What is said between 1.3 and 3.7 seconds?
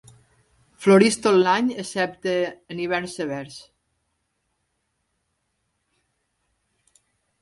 l'any excepte en hiverns severs.